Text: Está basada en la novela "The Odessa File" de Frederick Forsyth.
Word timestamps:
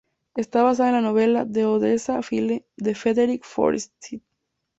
Está 0.35 0.63
basada 0.63 0.89
en 0.89 0.95
la 0.95 1.01
novela 1.09 1.45
"The 1.45 1.65
Odessa 1.65 2.23
File" 2.23 2.65
de 2.75 2.95
Frederick 2.95 3.45
Forsyth. 3.45 4.23